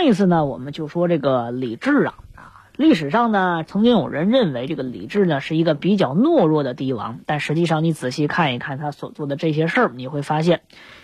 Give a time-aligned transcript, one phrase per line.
[0.00, 10.62] 上一次呢，我们就说这个李治啊啊，历史上呢，曾经有人认为这个李治呢是一个比较懦弱的帝王，但实际上你仔细看一看他所做的这些事儿，你会发现，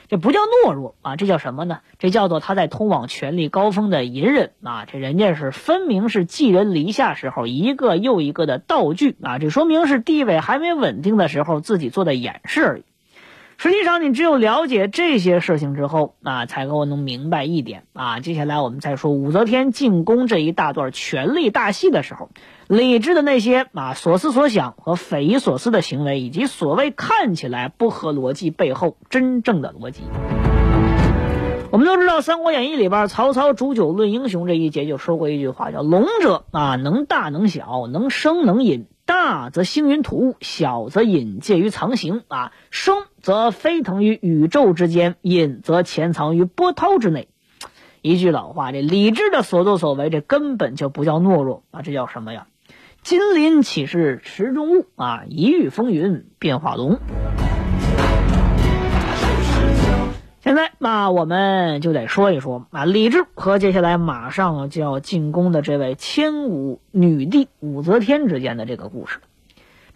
[0.09, 1.81] 这不叫懦弱啊，这叫什么呢？
[1.99, 12.85] 这叫做他在通往权力高峰的隐忍啊，这人家是分明是寄人篱下时候一个又一个的道具啊，这说明是地位还没稳定的时候自己做的掩饰而已。
[13.59, 18.21] 实际上，你只有了解这些事情之后，啊，才能够能明白一点啊。
[18.21, 22.29] 接下来我们再说武则天进宫这一大段权力大戏的时候，
[22.69, 30.03] 李治的那些啊所思所想和匪夷所思的行为，以及所谓看起来不合逻辑背后真正的逻辑。
[31.73, 42.51] 我们都知道，《三国演义》里边曹操煮酒论英雄这一节就说过一句话，叫“龙者啊，能大能小，能生能隐。”大则兴云吐雾，小则隐介于藏形啊。
[42.71, 47.27] 生则飞腾于宇宙之间，隐则潜藏于波涛之内。
[48.01, 52.47] 一句老话，这李治的所作所为，这根本就不叫懦弱啊，这叫什么呀？
[53.03, 55.25] 金鳞岂是池中物啊？
[55.29, 57.01] 一遇风云变化龙。
[60.41, 69.19] 现在，那我们就得说一说啊，李治和接下来马上就要进宫的这位千古女帝武则天之间的这个故事。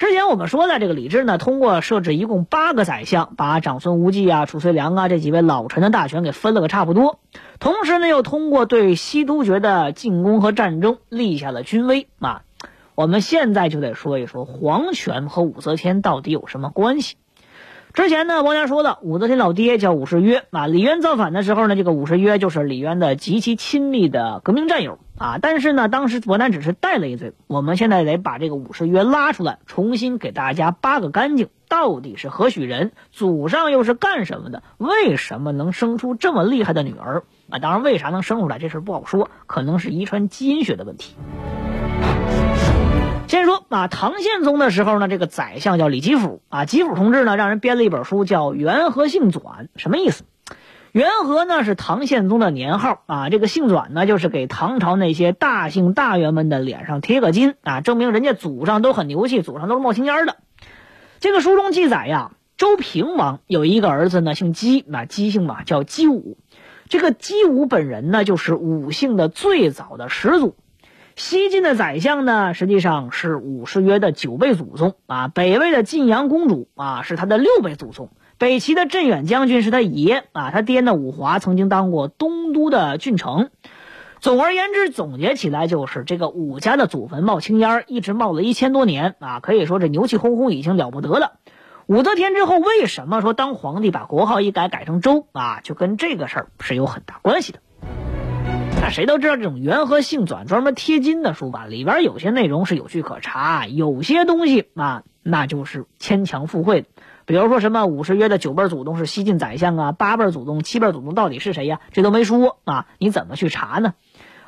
[0.00, 7.18] 之前我们说的，这个李治呢，通过设置一共八个宰相，把长孙无忌啊、褚遂良啊这几位老臣的大权给分了个差不多，
[7.58, 12.44] 同时呢，又通过对西突厥的进攻和战争立下了军威啊。
[12.94, 17.16] 我们现在就得说一说皇权和武则天到底有什么关系。
[17.92, 20.66] 之前呢，王家说了，武则天老爹叫武士约啊。
[20.66, 25.38] 李渊造反的时候呢，这个武士约就是李渊的极其亲密的革命战友啊。
[25.40, 27.34] 但是呢，当时伯南只是带了一嘴。
[27.46, 31.48] 我们现在得把这个武士约拉出来，重新给大家扒个干净。
[31.68, 32.90] 到底是何许人？
[33.12, 34.64] 祖上又是干什么的？
[34.76, 37.60] 为什么能生出这么厉害的女儿啊？
[37.60, 41.14] 当然，为啥能生出来这事不好说，可能是遗传基因学的问题。
[43.28, 46.64] 先说啊，唐宪宗的时候呢，这个宰相叫李吉甫啊。
[46.64, 50.24] 吉甫同志呢，让人编了一本书，叫《元和姓转》，什么意思？
[50.92, 60.38] 元和呢是唐宪宗的年号啊，这个姓阮呢，就是给唐朝那些大姓大员们的脸上贴个金啊，证明人家祖上都很牛气，祖上都是冒青烟的。
[61.20, 66.36] 这个书中记载呀，周平王有一个儿子呢，姓姬，那姬姓嘛，叫姬武。
[66.88, 70.56] 这个姬武本人呢，就是武姓的最早的始祖。
[71.14, 75.28] 西晋的宰相呢，实际上是武士约的九辈祖宗啊。
[75.28, 78.10] 北魏的晋阳公主啊，是他的六辈祖宗。
[78.40, 80.50] 北齐的镇远将军是他爷啊。
[80.50, 83.50] 他爹呢，武华曾经当过东都的郡丞。
[84.18, 89.40] 总而言之，总结起来就是这个武家的祖坟冒青烟，一直冒了一千多年啊。
[89.40, 91.32] 可以说这牛气哄哄，已经了不得了。
[91.84, 95.60] 武则天之后，为什么说当皇帝把国号一改改成周啊？
[95.60, 97.58] 就跟这个事儿是有很大关系的。
[98.80, 106.86] 那谁都知道，这种元和姓转专门贴金的书吧，里边有些内容是有据可查，有些东西啊，那就是牵强附会。
[107.30, 111.78] 比如说什么五十约的九辈祖宗是西晋宰相啊，八辈祖宗、七辈祖宗到底是谁呀？
[111.92, 113.94] 这都没说啊，你怎么去查呢？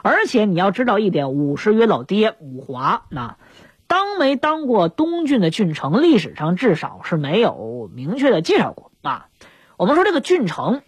[0.02, 3.36] 而且你要知道一点，五十约老爹武华那
[3.86, 9.28] 当没当过东郡的郡城，历史上至少是没有明确的介绍过啊。
[9.76, 10.82] 我们说这个郡城，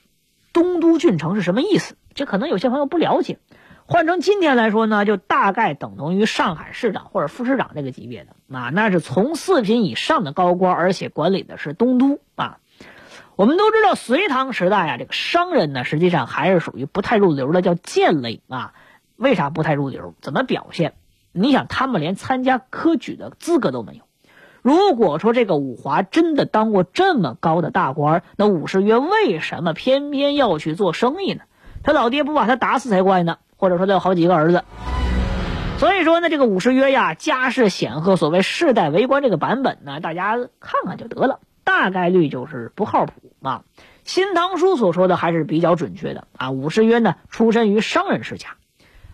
[0.52, 1.94] 东都郡城是什么意思？
[2.12, 3.38] 这可能有些朋友不了解，
[3.86, 12.58] 换成今天来说呢，就大概等同于上海市长或者副市长这个级别的啊，那是从四品以上的高官，而且管理的是东都啊。
[13.36, 18.72] 我们都知道，隋唐时代啊，这个商人呢，实际上还是属于不太入流的，叫贱类啊。
[19.16, 20.14] 为啥不太入流？
[20.22, 20.94] 怎么表现？
[21.32, 24.04] 你想，他们连参加科举的资格都没有。
[24.62, 31.42] 如果说这个武华真的当过这么高的大官，那武士约为什么偏偏要去做生意呢？
[31.82, 34.62] 他老爹不把他打死才怪呢，或者说他有好几个儿子，
[35.78, 43.62] 所以说呢，这个武士约呀，家世显赫，所谓世代为官这个版本呢，大家看看就得了，大概率就是不靠谱啊。
[44.04, 46.50] 《新唐书》所说的还是比较准确的啊。
[46.50, 48.50] 武士约呢，出身于商人世家，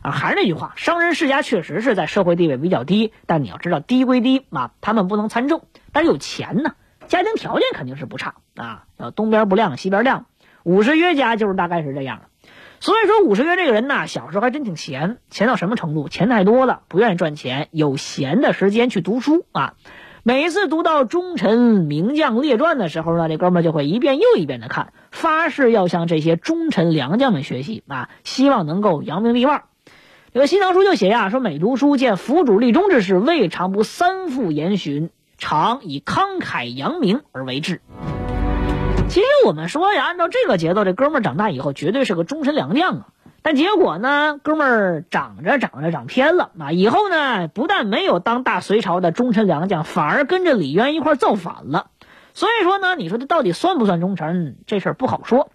[0.03, 5.61] 啊，还是那句话，商人世家确实是在社会地位比较低，但你要知道，低归低啊，他们不能参政，
[5.93, 6.75] 但是有钱呢，
[7.07, 8.83] 家庭条件肯定是不差啊。
[8.99, 10.27] 要东边不亮西边亮，
[10.65, 12.30] 武士约家就是大概是这样的。
[12.81, 16.09] 所以说，武士约这个人呐，小时候还真挺闲，闲到什么程度？
[16.09, 19.75] 钱太多了，不愿意赚钱，有闲的时间去读书啊。
[20.23, 29.65] 每一次读到忠臣名将列传的时候呢，这哥们就会一遍又一遍的看，发誓要向这些忠臣良将们学习啊，希望能够扬名立万。
[30.33, 37.83] 这个《新唐书》就写呀，说每读书见辅主立忠之事，未尝不三复言询，常以慷慨扬名而为之。
[39.11, 43.09] 其实我们说呀，按照这个节奏，这哥们儿长大以后绝对是个忠臣良将啊。
[43.43, 46.71] 但结果呢，哥们儿长着长着长偏了啊！
[46.71, 51.91] 以后呢，不但没有当大隋朝的忠臣良将，反而跟着李渊一块造反了。
[52.35, 55.51] 所以说呢，你说他到底算不算忠臣，这事儿不好说。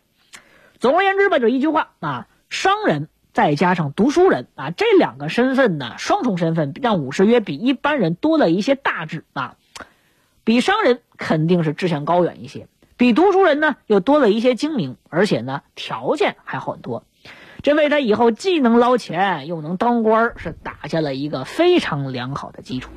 [0.79, 9.55] 总而言之吧，就一句话啊：商人再加上读书人啊，这两个身份呢，双重身份让武士约比一般人多了一些大志啊，
[10.43, 12.67] 比商人肯定是志向高远一些。
[12.97, 17.03] 比读书人呢又多了一些精明，而且呢条件还好很多，
[17.61, 22.89] 这为他以后既能捞钱又能当官是打下了一个非常良好的基础。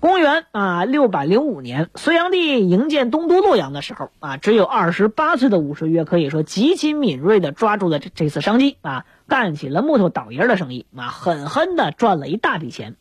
[0.00, 12.96] 公元啊六百零五年，隋炀帝营建东都洛阳的时候啊，只有二十八岁的武士约可以说极其敏锐地抓住了这这次商机啊，干起了木头倒爷的生意啊，狠狠地赚了一大笔钱。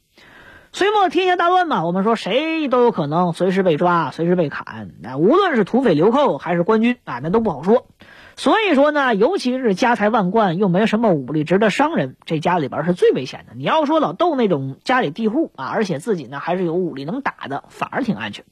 [0.76, 4.90] 隋末天下大乱嘛，我们说谁都有可能随时被抓，随时被砍。
[5.02, 7.88] 那无论是土匪流寇还是官军啊，那都不好说。
[8.36, 13.54] 所以说呢，尤其是家财万贯又没什么武力值的商人，这家里边是最危险的。
[13.56, 18.44] 你要说老窦那种家里地户啊，而且自己呢还是有武力能打的，反而挺安全。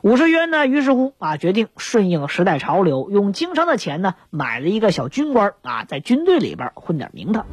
[0.00, 7.46] 武士渊呢，于是乎啊，决定顺应时代潮流，用经商的钱呢买了一个小军官啊，在军队里边混点名堂。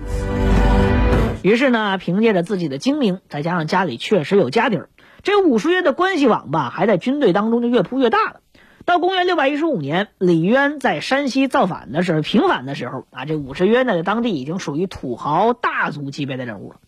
[1.42, 4.90] 于是呢，凭借着自己的精明，再加上家里确实有家底儿，
[5.24, 8.42] 这武士约的关系网吧，还在军队当中就越铺越大了。
[8.84, 16.80] 到公元六百一十五年，李渊在山西造反的时候，平反的时候啊，这武士约呢，在当地已经属于土豪大族级别的人物了。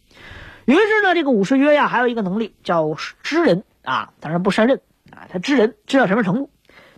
[0.66, 4.82] 于是呢，这个武士约呀，还有一个能力叫知人啊，当然不善任
[5.12, 6.50] 啊，他知人知到什么程度？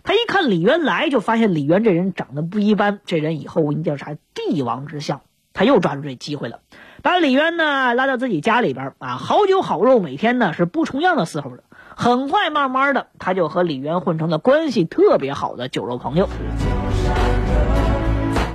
[0.02, 5.20] 他一看李渊来，就发现李渊这人长得不一般，这人以后一定是帝王之相。
[5.52, 6.58] 他又抓住这机会了。
[7.04, 11.62] 把李渊呢拉到自己家里边啊，好酒好肉，每天呢是不重样的伺候着。
[11.94, 16.30] 很快，慢慢的，他就和李渊混成了关系特别好的酒肉朋友。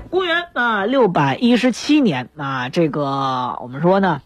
[0.10, 4.24] 公元啊六百一十七年啊，这个我们说呢，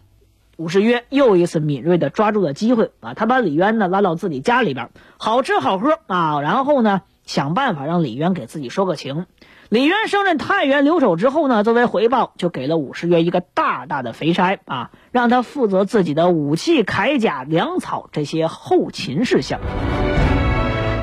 [0.56, 4.88] 武士约又一次敏锐的抓住了机会啊，他把李渊呢拉到自己家里边，
[5.18, 9.26] 好吃好喝啊，然后呢想办法让李渊给自己说个情。
[9.74, 19.58] 李渊升任太原留守之后呢，作为回报，就给了武士约一个大大的肥差啊，让他负责自己的武器、铠甲、粮草这些后勤事项。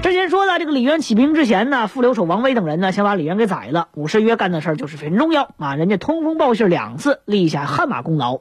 [0.02, 3.90] 之前说的这个李渊起兵之前呢，副留守王威等人呢，想把李渊给宰了。
[3.94, 8.40] 武士约干的事儿就是很重要啊，人家通风报信两次，立下汗马功劳。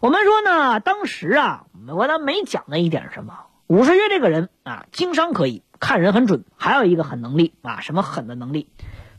[0.00, 3.34] 我们说呢，当时啊，我咱没讲的一点什么？
[3.68, 8.68] 武士约这个人啊，经商可以，看人很准，还有一个狠能力啊，什么狠的能力？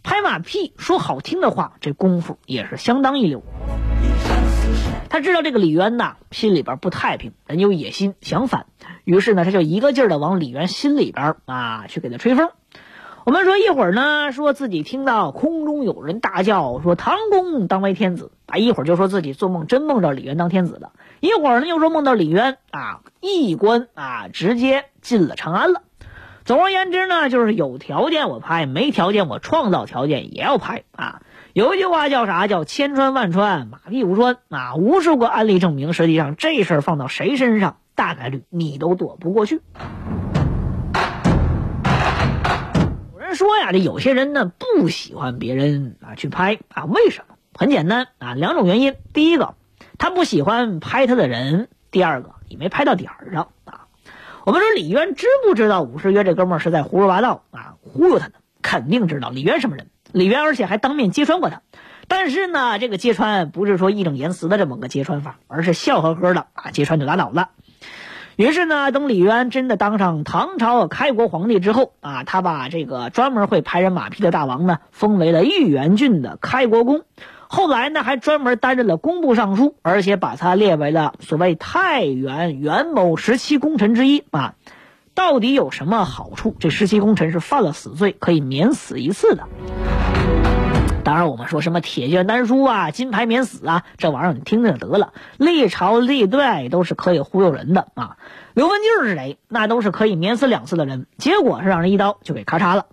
[0.04, 3.42] 拍马屁说好听的话，这功夫也是相当一流。
[5.10, 8.66] 他知道这个李渊呐，心里边不太平，人有野心，想反。
[9.06, 12.50] 于是呢，他就一个劲儿的往李渊心里边啊去给他吹风。
[13.26, 20.92] 我们说一会儿呢，说自己听到空中有人大叫说唐公当为天子啊，一会儿就说自己做梦真梦着李渊当天子了，
[21.22, 25.84] 一会儿呢又说梦到李渊啊一官啊直接进了长安了。
[26.46, 31.22] 总而言之呢，就是有条件我拍，没条件我创造条件也要拍啊。
[31.54, 32.48] 有一句话叫啥？
[32.48, 34.76] 叫千穿万穿，马屁无穿啊。
[34.76, 39.62] 无数个案例证明，实际上这事儿放到谁身上，大概率你都躲不过去。
[43.14, 47.36] 有人说呀，这有些人呢不喜欢别人啊去拍啊，为什么？
[47.58, 48.96] 很简单啊，两种原因。
[49.14, 49.56] 第一个，
[49.98, 53.83] 他不喜欢拍他的人；第二个，你没拍到点儿上啊。
[54.46, 57.76] 我们说李渊知不知道武士约这哥们儿是在胡说八道啊？
[57.82, 58.34] 忽悠他呢？
[58.62, 59.88] 肯定知道李渊什么人。
[60.12, 61.62] 李渊而且还当面揭穿过他，
[62.10, 67.52] 但是呢，这个揭穿不是说义正言辞的这么个揭穿法，而是笑呵呵的啊，揭穿就拉倒了。
[68.36, 77.04] 于是呢，等李渊真的当上唐朝开国皇帝之后啊，他把这个专门会拍人马屁的大王呢，封为了豫园郡的开国公。
[77.56, 84.56] 后来呢，还专门担任了工部尚书，而且把他列为了所谓太原元谋十七功臣之一啊。
[85.14, 86.56] 到底有什么好处？
[86.58, 89.44] 这十七功臣是犯了死罪可以免死一次的。
[91.04, 95.14] 当然，我们说什么铁卷丹书啊、金牌免死啊，这玩意儿你听听得了。
[95.38, 98.18] 历朝历代都是可以忽悠人的啊。
[98.56, 99.38] 刘文静是谁？
[99.48, 102.88] 那都是可以免死两次的人，结果是让人一刀就给咔嚓了。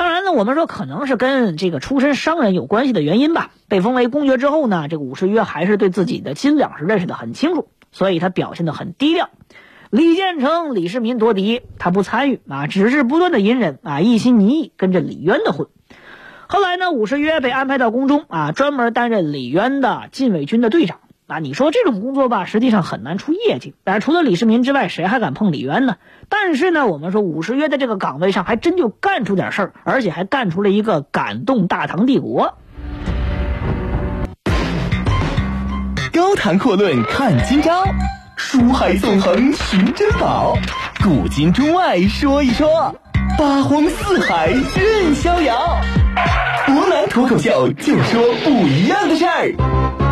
[0.00, 3.50] 当然呢，我们说可能是跟这个出身商人有关系的原因吧。
[3.68, 9.28] 被封为公爵之后呢，这个武士约还是对自己的斤两是认识的很清楚，所以他表现的很低调。
[9.90, 15.68] 李建成、李世民夺嫡，他不参与啊，只是不断的隐忍啊，一心一意跟着李渊的混。
[16.46, 21.38] 后来呢，武士约被安排到宫中啊，专门担任李渊的禁卫军的队长啊。
[21.38, 25.96] 你说这种工作吧，实际上很难出业绩，但是除了李世民之外，谁还敢碰李渊呢？
[26.28, 32.58] 但是呢，我们说五十约在这个岗位上还真就干出点事儿，而且还干出了一个感动大唐帝国。
[36.12, 37.84] 高谈阔论看今朝。
[38.36, 40.56] 书海纵横寻珍宝，
[41.04, 42.96] 古今中外说一说，
[43.38, 45.76] 八荒四海任逍遥。
[46.66, 50.09] 湖南脱口秀，就说不一样的事儿。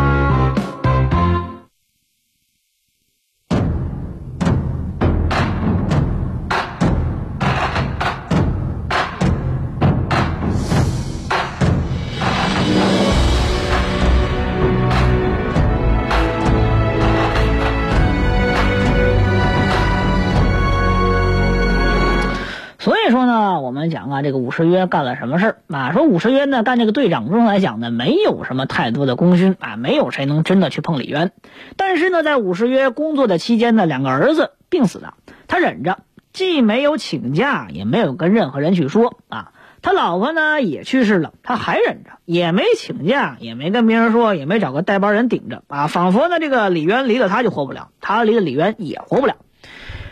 [23.87, 25.93] 讲啊，这个武士约干了什么事儿啊？
[25.93, 31.31] 说武士约呢，干这个队长中来讲呢，没有什么太多的功勋啊，没有谁能真的去碰李渊。
[31.77, 35.13] 但是呢，在武士约工作的期间呢，两个儿子病死了，
[35.47, 35.99] 他忍着，
[36.33, 39.51] 既没有请假，也没有跟任何人去说啊。
[39.81, 49.37] 他老婆呢也去世了，他还忍着，也没请假，也没跟别人说，也没找个带班人顶着啊，仿佛呢这个李渊离了他就活不了，他离了李渊也活不了。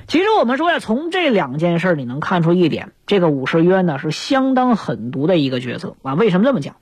[0.08, 6.14] 其实我们说呀，从这两件事你能看出一点，这个武士约呢是相当狠毒的一个角色啊。
[6.14, 6.78] 为什么这么讲？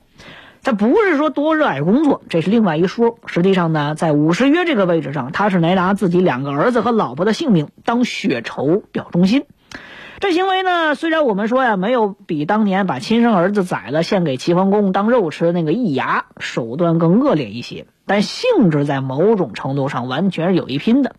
[0.62, 3.18] 他不是说多热爱工作，这是另外一说。
[3.26, 9.44] 实际上呢，在武士约这个位置上，他是来拿自己两个儿子和老婆的性命当血仇表忠心。
[10.20, 21.16] 这行为呢，虽然我们说呀，没有比当年把亲生儿子宰了献给齐桓公当肉吃的那个易牙手段更恶劣一些，但性质在某种程度上完全是有一拼的。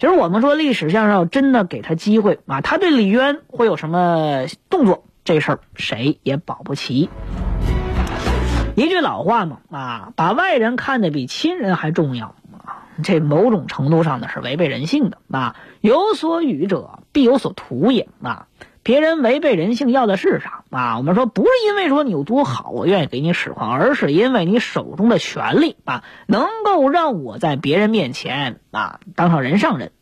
[0.00, 5.04] 其实我们说历史上要真的给他机会啊，他对李渊会有什么动作？
[5.24, 7.10] 这事儿谁也保不齐。
[8.76, 15.54] 一句老话嘛啊，把外人看得比亲人还重要啊，这某种程度上呢是违背人性的啊。
[15.82, 18.46] 有所与者必有所图也啊。
[18.82, 20.96] 别人违背人性要的是啥啊？
[20.96, 29.92] 我们说不是因为说你有多好，我愿意给你使唤，而是因为你手中的权力啊，能够让我在别人面前啊当上人上人。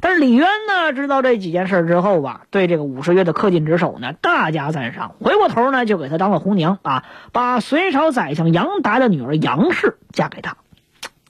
[0.00, 5.14] 但是李渊呢，知道这几件事之后吧，对这个武士约的恪尽职守呢，大加赞赏。
[5.20, 10.56] 回过头呢，就给他当了红娘啊，把隋朝宰相杨达的女儿杨氏嫁给他。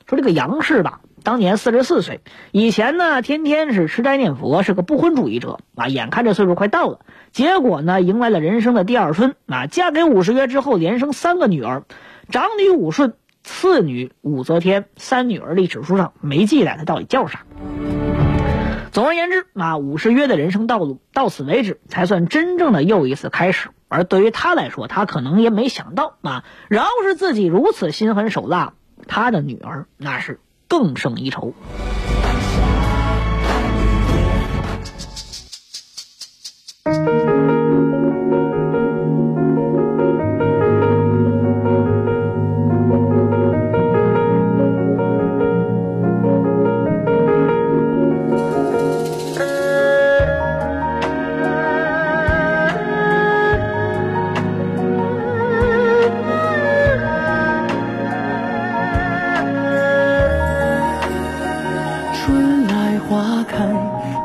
[0.08, 1.00] 说这个杨氏吧。
[1.22, 5.86] 当年四十四岁，以前呢天天是吃斋念佛，是个不婚主义者啊。
[5.86, 7.00] 眼看这岁数快到了，
[7.30, 9.66] 结果呢迎来了人生的第二春啊。
[9.66, 11.84] 嫁给武士约之后，连生三个女儿，
[12.28, 17.44] 长女武顺，次女武则天，三女儿历史书上没记载她到底叫啥。
[18.90, 23.70] 总而言之啊，武士约的人生道路到此为止，才算真正的又一次开始。
[23.88, 28.74] 而对于他来说，他可能也没想到啊，饶是自己如此心狠手辣，
[29.06, 30.40] 他的女儿那是。
[30.72, 31.52] 更胜一筹。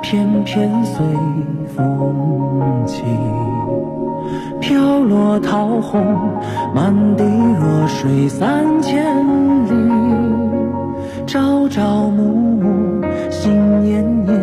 [0.09, 1.05] 片片随
[1.75, 3.03] 风起，
[4.61, 6.01] 飘落桃红，
[6.73, 9.03] 满地若水三千
[9.65, 9.73] 里。
[11.25, 13.51] 朝朝暮暮，心
[13.83, 14.39] 念念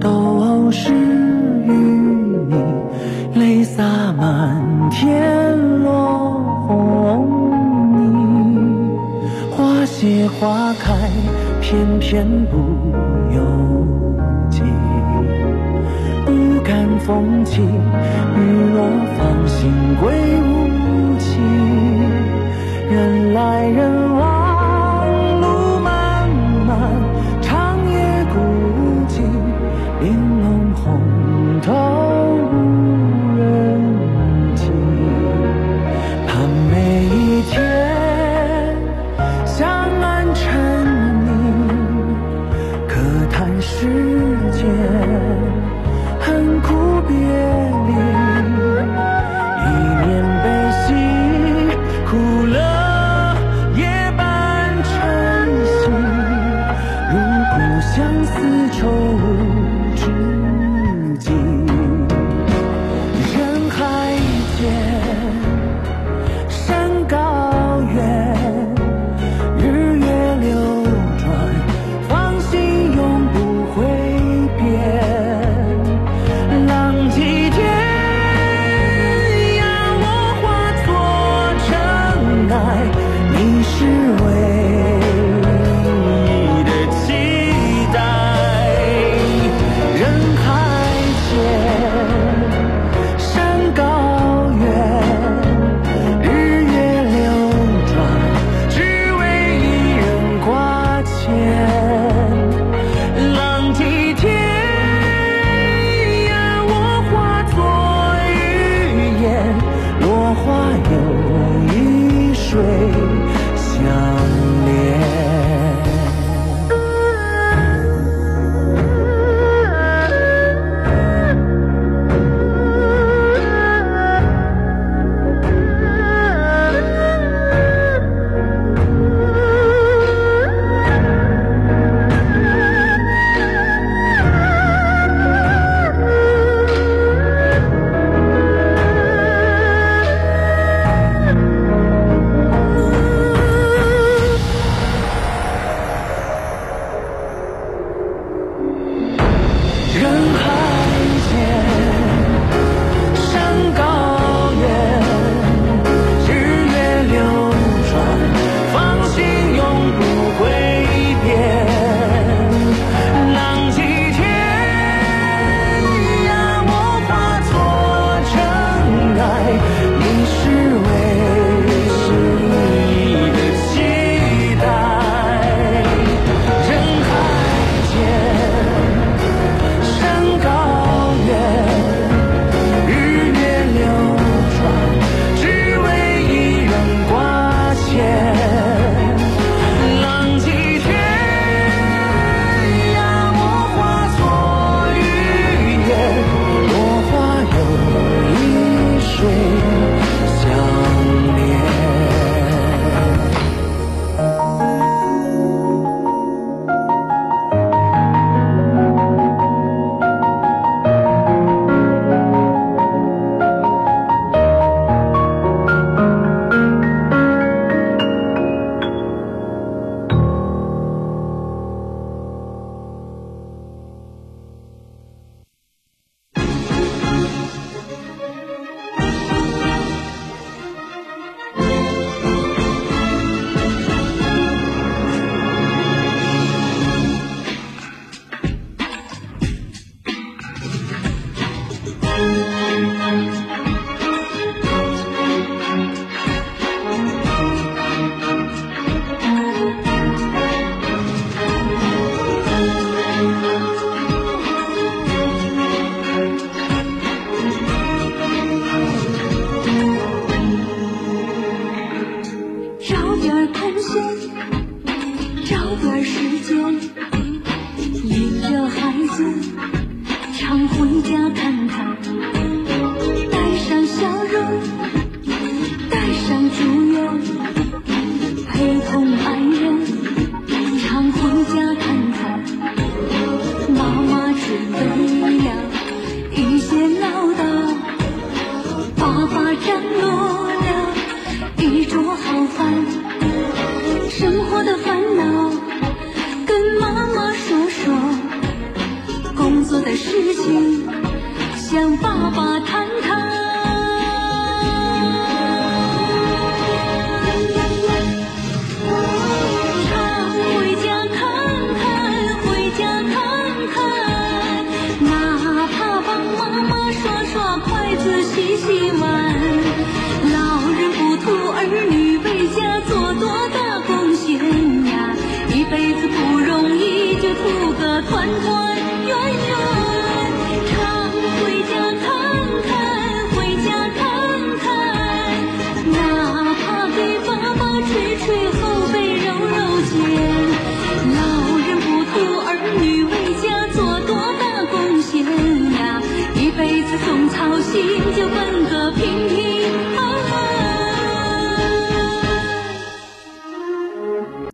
[0.00, 2.56] 都是与你，
[3.38, 3.84] 泪洒
[4.18, 7.52] 满天落红
[7.92, 8.98] 泥。
[9.52, 10.92] 花谢花开，
[11.60, 12.56] 偏偏不
[13.32, 13.67] 由。
[17.08, 17.64] 风起雨
[18.74, 18.86] 落
[19.16, 20.12] 放心归
[20.42, 21.40] 无期。
[22.90, 24.07] 人来人